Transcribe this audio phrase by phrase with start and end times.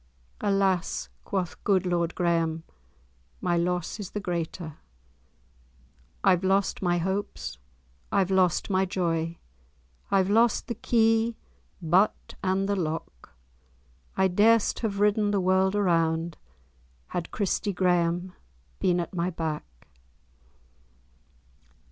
[0.39, 2.63] "Alas," quoth good Lord Graeme,
[3.39, 4.77] "my loss is the greater.
[6.23, 7.59] 'I've lost my hopes,
[8.11, 9.37] I've lost my joy,
[10.09, 11.35] I've lost the key,
[11.83, 13.35] but and the lock;
[14.17, 16.35] I durst have ridden the world around,
[17.09, 18.33] Had Christie Graeme
[18.79, 19.85] been at my back!